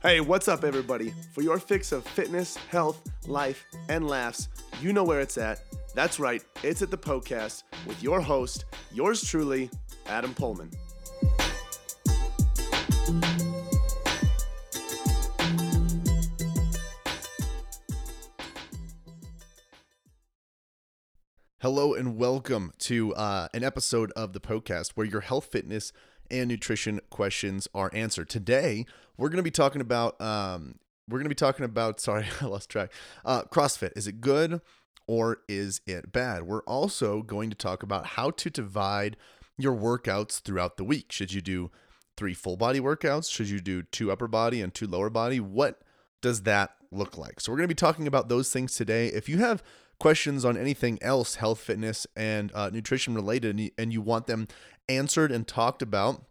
[0.00, 1.12] Hey, what's up, everybody?
[1.32, 4.48] For your fix of fitness, health, life, and laughs,
[4.80, 5.60] you know where it's at.
[5.92, 9.68] That's right, it's at the Poecast with your host, yours truly,
[10.06, 10.72] Adam Poehlmann.
[21.60, 25.92] Hello and welcome to uh, an episode of the Poecast where your health, fitness,
[26.30, 28.28] and nutrition questions are answered.
[28.28, 28.86] Today,
[29.16, 30.76] we're going to be talking about um,
[31.08, 32.92] we're going to be talking about sorry, I lost track.
[33.24, 34.60] Uh, CrossFit is it good
[35.06, 36.44] or is it bad?
[36.44, 39.16] We're also going to talk about how to divide
[39.56, 41.10] your workouts throughout the week.
[41.10, 41.70] Should you do
[42.16, 43.32] three full body workouts?
[43.32, 45.40] Should you do two upper body and two lower body?
[45.40, 45.80] What
[46.20, 47.40] does that look like?
[47.40, 49.08] So we're going to be talking about those things today.
[49.08, 49.62] If you have
[49.98, 54.48] questions on anything else health, fitness, and uh, nutrition related, and you want them
[54.88, 56.24] answered and talked about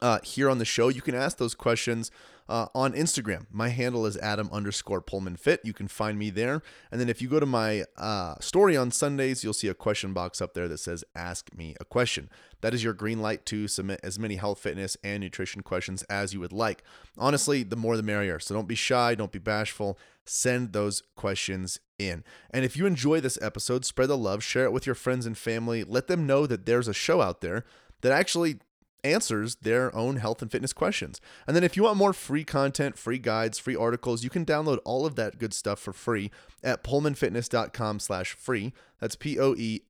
[0.00, 2.10] uh, here on the show, you can ask those questions
[2.48, 3.46] uh, on Instagram.
[3.50, 5.60] My handle is Adam underscore Poehlmann Fit.
[5.62, 6.62] You can find me there.
[6.90, 10.12] And then if you go to my uh, story on Sundays, you'll see a question
[10.12, 12.28] box up there that says Ask Me a Question.
[12.60, 16.34] That is your green light to submit as many health, fitness, and nutrition questions as
[16.34, 16.82] you would like.
[17.16, 18.40] Honestly, the more the merrier.
[18.40, 19.96] So don't be shy, don't be bashful.
[20.26, 22.24] Send those questions in.
[22.50, 25.36] And if you enjoy this episode, spread the love, share it with your friends and
[25.36, 25.84] family.
[25.84, 27.64] Let them know that there's a show out there
[28.00, 28.58] that actually
[29.04, 31.20] answers their own health and fitness questions.
[31.46, 34.78] And then if you want more free content, free guides, free articles, you can download
[34.84, 36.30] all of that good stuff for free
[36.62, 38.72] at poehlmannfitness.com slash free.
[39.00, 39.82] That's P-O-E-H-L-M-A-N-N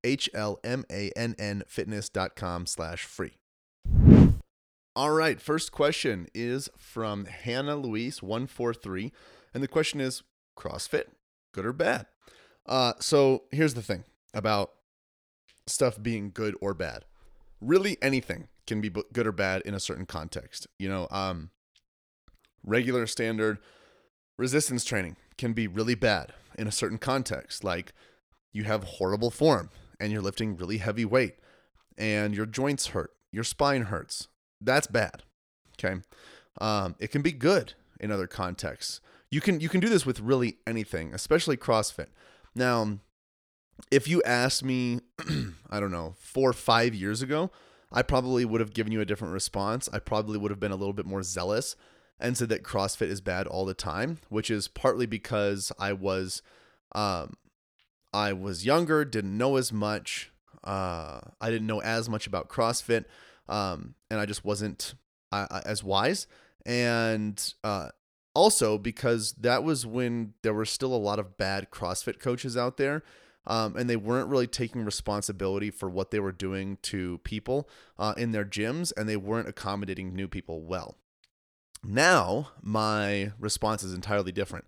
[1.67, 3.33] fitness.com slash free.
[4.97, 9.13] All right, first question is from Hannah Louise 143.
[9.55, 10.23] And the question is
[10.59, 11.05] CrossFit,
[11.53, 12.07] good or bad?
[12.67, 14.71] Uh, so here's the thing about
[15.67, 17.05] stuff being good or bad.
[17.61, 20.67] Really anything can be good or bad in a certain context.
[20.79, 21.51] You know, um,
[22.65, 23.59] regular standard
[24.39, 27.65] resistance training can be really bad in a certain context.
[27.65, 27.93] Like
[28.53, 31.37] you have horrible form and you're lifting really heavy weight
[31.99, 34.29] and your joints hurt, your spine hurts.
[34.61, 35.23] That's bad.
[35.79, 36.01] Okay.
[36.61, 39.01] Um, it can be good in other contexts.
[39.31, 42.09] You can you can do this with really anything, especially CrossFit.
[42.55, 42.99] Now,
[43.91, 45.01] if you asked me,
[45.71, 47.51] I don't know, four or five years ago,
[47.93, 49.89] I probably would have given you a different response.
[49.93, 51.77] I probably would have been a little bit more zealous
[52.19, 56.43] and said that CrossFit is bad all the time, which is partly because I was
[56.93, 57.35] um
[58.13, 60.33] I was younger, didn't know as much.
[60.65, 63.05] Uh I didn't know as much about CrossFit.
[63.49, 64.95] Um and I just wasn't
[65.33, 66.27] uh, as wise
[66.67, 67.91] and uh
[68.35, 72.77] also because that was when there were still a lot of bad CrossFit coaches out
[72.77, 73.03] there
[73.47, 77.69] um, and they weren't really taking responsibility for what they were doing to people
[77.99, 80.97] uh, in their gyms, and they weren't accommodating new people well.
[81.83, 84.67] Now, my response is entirely different.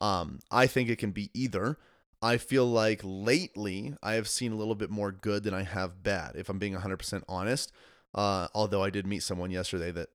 [0.00, 1.78] Um, I think it can be either.
[2.20, 6.02] I feel like lately I have seen a little bit more good than I have
[6.02, 7.72] bad, if I'm being 100% honest.
[8.12, 10.08] Uh, although I did meet someone yesterday that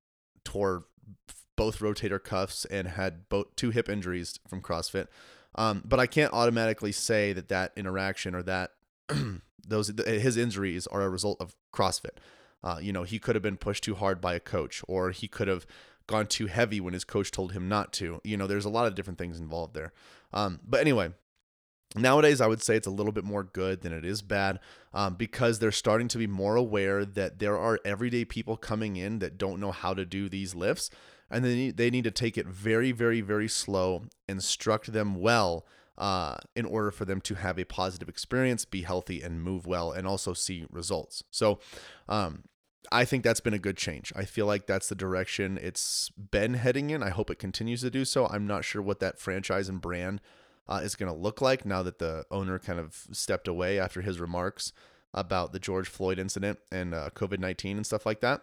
[0.43, 0.85] tore
[1.55, 5.07] both rotator cuffs and had both two hip injuries from CrossFit.
[5.55, 8.71] Um, but I can't automatically say that that interaction or that
[9.67, 12.17] those his injuries are a result of CrossFit.
[12.63, 15.27] Uh, you know, he could have been pushed too hard by a coach, or he
[15.27, 15.67] could have
[16.07, 18.21] gone too heavy when his coach told him not to.
[18.23, 19.91] You know, there's a lot of different things involved there.
[20.33, 21.11] Um, but anyway,
[21.95, 24.59] nowadays I would say it's a little bit more good than it is bad
[24.93, 29.19] um, because they're starting to be more aware that there are everyday people coming in
[29.19, 30.89] that don't know how to do these lifts
[31.33, 35.65] and then they need to take it very, very, very slow, instruct them well
[35.97, 39.91] uh, in order for them to have a positive experience, be healthy, and move well,
[39.91, 41.23] and also see results.
[41.31, 41.59] So,
[42.07, 42.43] um,
[42.91, 44.13] I think that's been a good change.
[44.15, 47.01] I feel like that's the direction it's been heading in.
[47.01, 48.27] I hope it continues to do so.
[48.27, 50.21] I'm not sure what that franchise and brand
[50.67, 54.01] uh, is going to look like now that the owner kind of stepped away after
[54.01, 54.71] his remarks
[55.13, 58.41] about the George Floyd incident and uh, COVID 19 and stuff like that.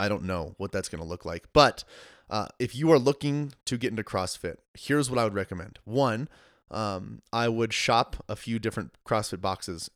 [0.00, 1.46] I don't know what that's going to look like.
[1.52, 1.84] But
[2.28, 5.78] uh, if you are looking to get into CrossFit, here's what I would recommend.
[5.84, 6.28] One,
[6.70, 9.90] um, I would shop a few different CrossFit boxes,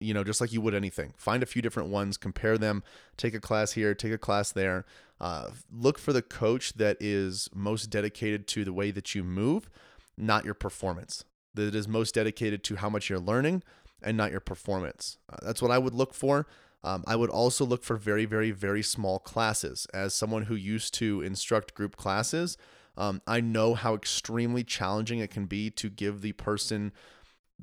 [0.00, 1.14] you know, just like you would anything.
[1.16, 2.82] Find a few different ones, compare them,
[3.16, 4.84] take a class here, take a class there.
[5.20, 9.68] Uh, look for the coach that is most dedicated to the way that you move,
[10.16, 11.24] not your performance.
[11.54, 13.62] That is most dedicated to how much you're learning
[14.02, 15.18] and not your performance.
[15.30, 16.46] Uh, that's what I would look for.
[16.84, 19.86] Um, I would also look for very, very, very small classes.
[19.94, 22.56] As someone who used to instruct group classes,
[22.96, 26.92] um, I know how extremely challenging it can be to give the person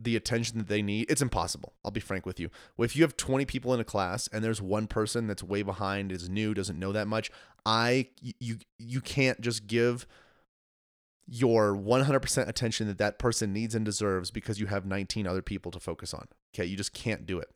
[0.01, 1.73] the attention that they need, it's impossible.
[1.83, 2.49] I'll be frank with you.
[2.77, 6.11] If you have 20 people in a class and there's one person that's way behind,
[6.11, 7.29] is new, doesn't know that much,
[7.65, 10.07] I you you can't just give
[11.29, 15.71] your 100% attention that that person needs and deserves because you have 19 other people
[15.71, 16.27] to focus on.
[16.53, 17.49] Okay, you just can't do it.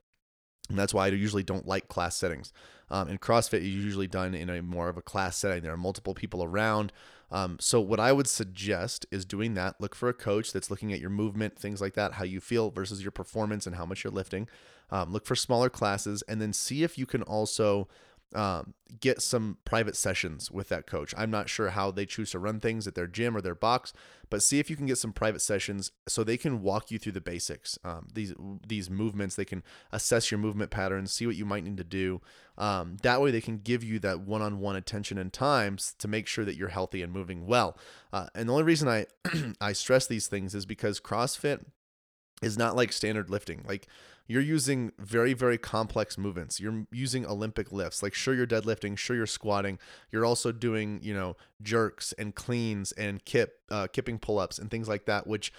[0.69, 2.53] And that's why I usually don't like class settings.
[2.89, 5.63] Um, in CrossFit, is usually done in a more of a class setting.
[5.63, 6.93] There are multiple people around.
[7.31, 9.81] Um, so what I would suggest is doing that.
[9.81, 12.69] Look for a coach that's looking at your movement, things like that, how you feel
[12.69, 14.47] versus your performance and how much you're lifting.
[14.91, 17.87] Um, look for smaller classes, and then see if you can also
[18.35, 21.13] um, get some private sessions with that coach.
[21.17, 23.93] I'm not sure how they choose to run things at their gym or their box,
[24.29, 27.11] but see if you can get some private sessions so they can walk you through
[27.13, 27.77] the basics.
[27.83, 28.33] Um, these
[28.67, 32.21] these movements, they can assess your movement patterns, see what you might need to do.
[32.57, 36.45] Um, that way, they can give you that one-on-one attention and times to make sure
[36.45, 37.77] that you're healthy and moving well.
[38.11, 39.05] Uh, and the only reason I
[39.61, 41.65] I stress these things is because CrossFit
[42.43, 43.63] is not like standard lifting.
[43.67, 43.87] Like
[44.27, 46.59] you're using very very complex movements.
[46.59, 48.01] You're using olympic lifts.
[48.01, 49.79] Like sure you're deadlifting sure you're squatting.
[50.11, 54.87] You're also doing you know jerks and cleans and kip uh, kipping pull-ups and things
[54.87, 55.51] like that which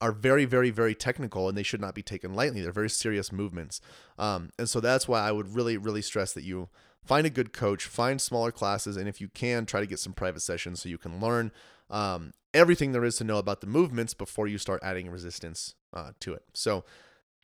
[0.00, 2.60] are very very very technical and they should not be taken lightly.
[2.62, 3.80] They're very serious movements.
[4.18, 6.68] Um, and so that's why i would really really stress that you
[7.04, 10.12] find a good coach find smaller classes and if you can try to get some
[10.12, 11.50] private sessions so you can learn
[11.88, 16.10] um, everything there is to know about the movements before you start adding resistance uh,
[16.20, 16.84] to it so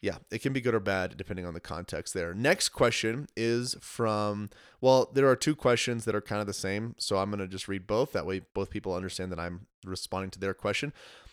[0.02, 2.34] yeah, it can be good or bad depending on the context there.
[2.34, 4.50] Next question is from,
[4.80, 6.94] well, there are two questions that are kind of the same.
[6.98, 8.12] So I'm going to just read both.
[8.12, 10.92] That way, both people understand that I'm responding to their question.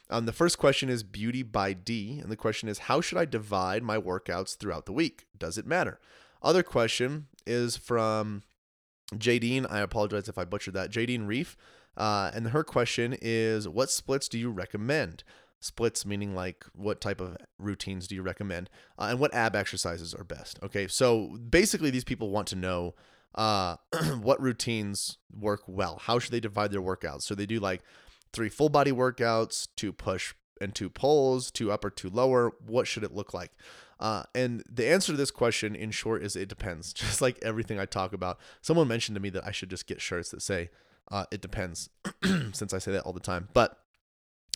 [0.09, 2.19] Um, the first question is Beauty by D.
[2.19, 5.25] And the question is, how should I divide my workouts throughout the week?
[5.37, 5.99] Does it matter?
[6.41, 8.43] Other question is from
[9.13, 9.69] Jadine.
[9.69, 10.91] I apologize if I butchered that.
[10.91, 11.57] Jadine Reef.
[11.95, 15.23] Uh, and her question is, what splits do you recommend?
[15.63, 18.69] Splits meaning like what type of routines do you recommend
[18.99, 20.87] uh, and what ab exercises are best okay?
[20.87, 22.95] So basically these people want to know
[23.35, 23.77] uh,
[24.21, 25.99] what routines work well.
[26.03, 27.23] How should they divide their workouts?
[27.23, 27.81] So they do like
[28.31, 32.51] three full body workouts two push and two pulls two upper two lower.
[32.65, 33.51] What should it look like?
[33.99, 36.93] Uh, and the answer to this question in short is it depends.
[36.93, 40.01] Just like everything i talk about someone mentioned to me that i should just get
[40.01, 40.69] shirts that say
[41.11, 41.89] uh, it depends
[42.53, 43.47] since i say that all the time.
[43.53, 43.82] But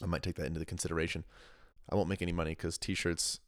[0.01, 1.23] I might take that into the consideration.
[1.89, 3.39] I won't make any money because t-shirts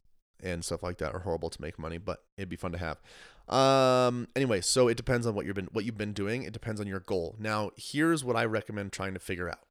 [0.42, 3.02] and stuff like that are horrible to make money, but it'd be fun to have.
[3.54, 6.44] Um, anyway, so it depends on what you've been what you've been doing.
[6.44, 7.36] It depends on your goal.
[7.40, 9.66] Now, here's what I recommend trying to figure out.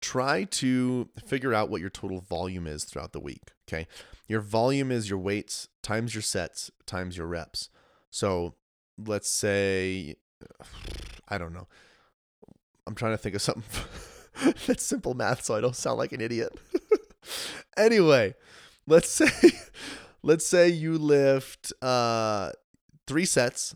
[0.00, 3.52] Try to figure out what your total volume is throughout the week.
[3.66, 3.86] Okay,
[4.28, 7.70] your volume is your weights times your sets times your reps.
[8.10, 8.54] So
[8.98, 10.16] let's say,
[11.28, 11.66] I don't know.
[12.86, 13.64] I'm trying to think of something.
[14.66, 16.52] That's simple math, so I don't sound like an idiot.
[17.76, 18.34] anyway,
[18.86, 19.50] let's say
[20.22, 22.50] let's say you lift uh
[23.06, 23.74] three sets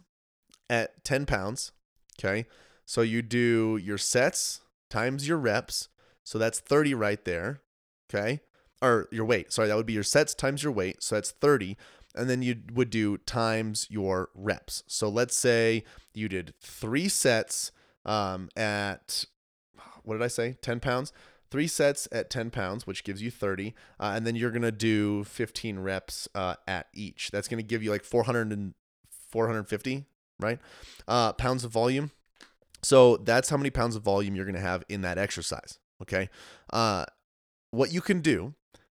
[0.69, 1.73] at 10 pounds.
[2.19, 2.47] Okay.
[2.87, 5.89] So you do your sets times your reps.
[6.25, 7.61] So that's 30 right there.
[8.13, 8.41] Okay.
[8.83, 9.53] Or your weight.
[9.53, 11.03] Sorry, that would be your sets times your weight.
[11.03, 11.77] So that's 30.
[12.15, 14.83] And then you would do times your reps.
[14.87, 17.71] So let's say you did three sets
[18.05, 19.27] um, at
[20.05, 20.57] what did I say?
[20.63, 21.13] 10 pounds.
[21.51, 23.75] Three sets at 10 pounds, which gives you 30.
[23.99, 27.31] Uh, and then you're going to do 15 reps uh, at each.
[27.33, 28.75] That's going to give you like 400 and
[29.31, 30.05] 450,
[30.39, 30.61] right?
[31.09, 32.13] Uh, pounds of volume.
[32.83, 35.79] So that's how many pounds of volume you're going to have in that exercise.
[36.01, 36.31] Okay.
[36.73, 37.05] Uh,
[37.73, 38.55] what you can do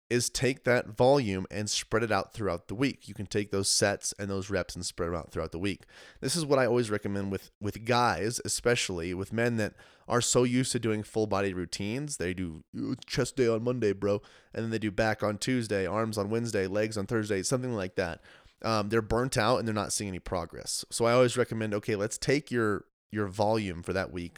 [0.10, 3.08] is take that volume and spread it out throughout the week.
[3.08, 5.84] You can take those sets and those reps and spread them out throughout the week.
[6.22, 9.74] This is what I always recommend with with guys, especially with men that
[10.08, 12.18] are so used to doing full body routines.
[12.18, 12.64] They do
[13.08, 14.22] chest day on Monday, bro,
[14.54, 17.96] and then they do back on Tuesday, arms on Wednesday, legs on Thursday, something like
[17.96, 18.22] that.
[18.62, 20.86] Um, they're burnt out and they're not seeing any progress.
[20.92, 24.38] So I always recommend, okay, let's take your your volume for that week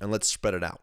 [0.00, 0.82] and let's spread it out.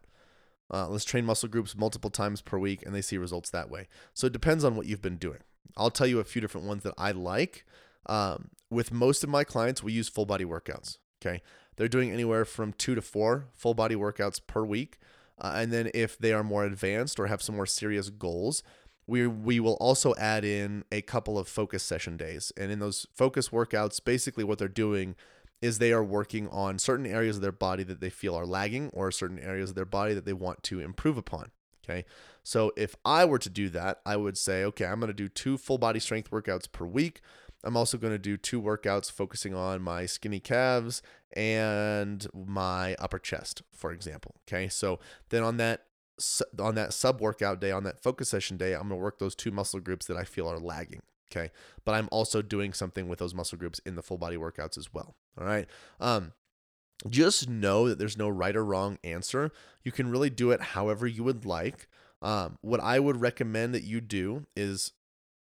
[0.71, 3.88] Uh, let's train muscle groups multiple times per week, and they see results that way.
[4.13, 5.39] So it depends on what you've been doing.
[5.77, 7.65] I'll tell you a few different ones that I like.
[8.05, 10.97] Um, with most of my clients, we use full body workouts.
[11.21, 11.41] Okay,
[11.75, 14.99] they're doing anywhere from two to four full body workouts per week,
[15.39, 18.63] uh, and then if they are more advanced or have some more serious goals,
[19.05, 22.51] we we will also add in a couple of focus session days.
[22.55, 25.15] And in those focus workouts, basically what they're doing
[25.62, 28.89] is they are working on certain areas of their body that they feel are lagging
[28.94, 31.51] or certain areas of their body that they want to improve upon.
[31.84, 32.06] Okay.
[32.44, 35.28] So if I were to do that, I would say, okay, I'm going to do
[35.28, 37.22] two full body strength workouts per week.
[37.63, 41.01] I'm also going to do two workouts focusing on my skinny calves
[41.34, 44.36] and my upper chest, for example.
[44.48, 44.70] Okay.
[44.70, 45.00] So
[45.30, 45.84] then on that
[46.60, 49.36] on that sub workout day, on that focus session day, I'm going to work those
[49.36, 51.01] two muscle groups that I feel are lagging.
[51.31, 51.51] Okay.
[51.86, 54.93] But I'm also doing something with those muscle groups in the full body workouts as
[54.93, 55.15] well.
[55.39, 55.67] All right.
[56.00, 56.33] Um,
[57.09, 59.51] just know that there's no right or wrong answer.
[59.83, 61.88] You can really do it however you would like.
[62.21, 64.91] Um, what I would recommend that you do is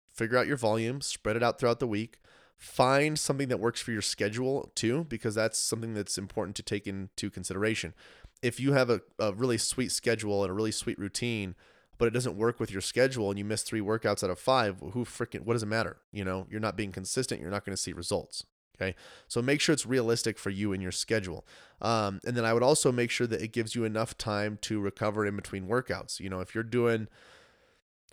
[0.09, 2.19] figure out your volume, spread it out throughout the week,
[2.57, 6.87] find something that works for your schedule too, because that's something that's important to take
[6.87, 7.95] into consideration.
[8.43, 11.57] If you have a, a really sweet schedule and a really sweet routine,
[11.99, 14.79] but it doesn't work with your schedule and you miss three workouts out of five,
[14.93, 15.99] who freaking, what does it matter?
[16.13, 18.45] You know, you're not being consistent, you're not going to see results.
[18.81, 18.95] Okay.
[19.27, 21.45] So make sure it's realistic for you and your schedule.
[21.83, 24.81] Um, and then I would also make sure that it gives you enough time to
[24.81, 26.21] recover in between workouts.
[26.21, 27.09] You know, if you're doing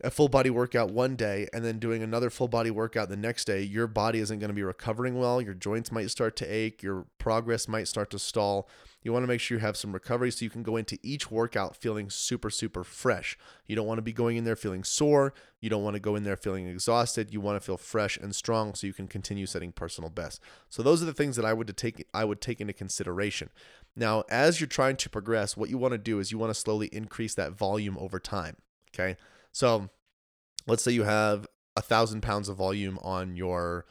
[0.04, 3.46] a full body workout one day and then doing another full body workout the next
[3.46, 5.40] day, your body isn't going to be recovering well.
[5.40, 6.82] Your joints might start to ache.
[6.82, 8.68] Your progress might start to stall.
[9.06, 11.30] You want to make sure you have some recovery so you can go into each
[11.30, 13.38] workout feeling super, super fresh.
[13.68, 15.34] You don't want to be going in there feeling sore.
[15.62, 17.32] You don't want to go in there feeling exhausted.
[17.32, 20.42] You want to feel fresh and strong so you can continue setting personal best.
[20.70, 23.52] So those are the things that I would take I would take into consideration.
[23.96, 26.60] Now, as you're trying to progress, what you want to do is you want to
[26.60, 28.58] slowly increase that volume over time.
[28.94, 29.18] Okay.
[29.52, 29.90] So
[30.68, 33.86] let's say you have a thousand pounds of volume on your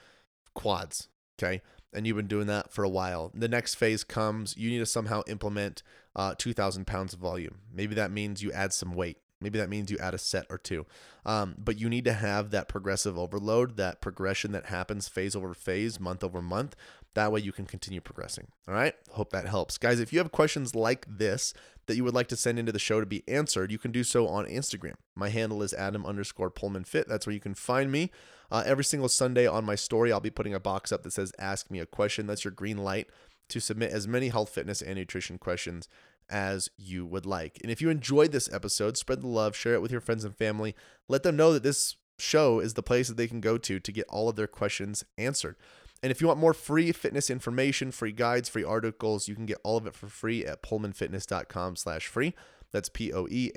[0.55, 1.63] quads, okay,
[1.95, 3.31] and you've been doing that for a while.
[3.35, 5.83] The next phase comes, you need to somehow implement
[6.17, 7.61] uh, 2,000 pounds of volume.
[7.73, 9.19] Maybe that means you add some weight.
[9.41, 10.87] Maybe that means you add a set or two.
[11.27, 15.53] Um, but you need to have that progressive overload, that progression that happens phase over
[15.53, 16.77] phase, month over month.
[17.15, 18.49] That way you can continue progressing.
[18.69, 18.95] All right.
[19.13, 19.79] Hope that helps.
[19.79, 21.55] Guys, if you have questions like this
[21.87, 24.03] that you would like to send into the show to be answered, you can do
[24.03, 24.95] so on Instagram.
[25.15, 27.09] My handle is Adam underscore Poehlmann Fit.
[27.09, 28.11] That's where you can find me.
[28.51, 31.33] Uh, every single Sunday on my story, I'll be putting a box up that says
[31.39, 32.27] Ask Me a Question.
[32.27, 33.09] That's your green light
[33.49, 35.89] to submit as many health, fitness, and nutrition questions
[36.31, 37.59] as you would like.
[37.63, 40.37] And if you enjoyed this episode, spread the love, share it with your friends and
[40.37, 40.75] family.
[41.09, 43.93] Let them know that this show is the place that they can go to to
[43.93, 45.57] get all of their questions answered.
[46.05, 49.57] And if you want more free fitness information, free guides, free articles, you can get
[49.65, 52.35] all of it for free at poehlmannfitness.com slash free.
[52.73, 53.51] That's P-O-E-H-L-M-A-N-N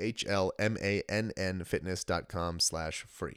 [1.64, 3.36] fitness.com slash free.